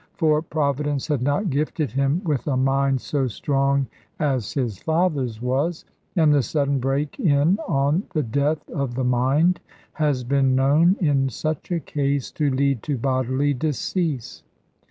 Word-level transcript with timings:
For 0.15 0.41
Providence 0.41 1.05
had 1.09 1.21
not 1.21 1.51
gifted 1.51 1.91
him 1.91 2.23
with 2.25 2.47
a 2.47 2.57
mind 2.57 3.01
so 3.01 3.27
strong 3.27 3.85
as 4.19 4.53
his 4.55 4.79
father's 4.79 5.39
was, 5.39 5.85
and 6.15 6.33
the 6.33 6.41
sudden 6.41 6.79
break 6.79 7.19
in 7.19 7.59
on 7.67 8.01
the 8.13 8.23
death 8.23 8.67
of 8.71 8.95
the 8.95 9.03
mind 9.03 9.59
has 9.93 10.23
been 10.23 10.55
known, 10.55 10.95
in 11.01 11.29
such 11.29 11.71
a 11.71 11.79
case, 11.79 12.31
to 12.31 12.49
lead 12.49 12.81
to 12.81 12.97
bodily 12.97 13.53
decease. 13.53 14.41